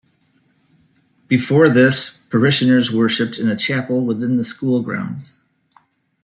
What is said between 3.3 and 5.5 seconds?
in a chapel within the school grounds.